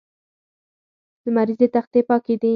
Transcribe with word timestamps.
لمریزې 1.25 1.67
تختې 1.75 2.01
پاکې 2.09 2.35
دي. 2.41 2.49